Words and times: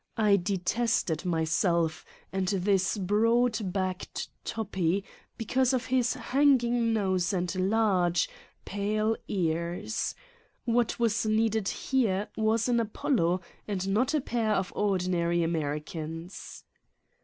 I 0.17 0.35
detested 0.35 1.25
myself 1.25 2.03
and 2.33 2.47
this 2.47 2.97
broad 2.97 3.59
backed 3.71 4.29
Toppi 4.43 5.03
be 5.37 5.45
cause 5.45 5.73
of 5.73 5.85
his 5.93 6.15
hanging 6.15 6.91
nose 6.91 7.33
and 7.33 7.53
large, 7.69 8.27
pale 8.65 9.15
ears. 9.27 10.15
What 10.65 10.97
was 10.99 11.27
needed 11.27 11.67
here 11.67 12.29
was 12.35 12.67
an 12.67 12.79
Apollo 12.79 13.41
and 13.67 13.89
not 13.89 14.15
a 14.15 14.21
pair 14.21 14.53
of 14.55 14.73
ordinary 14.75 15.43
Americans. 15.43 16.63